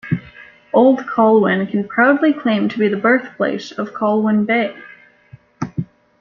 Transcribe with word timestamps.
Old 0.73 1.05
Colwyn 1.07 1.67
can 1.67 1.87
proudly 1.87 2.33
claim 2.33 2.67
to 2.69 2.79
be 2.79 2.87
the 2.87 2.97
birthplace 2.97 3.71
of 3.71 3.93
Colwyn 3.93 4.45
Bay. 4.45 4.75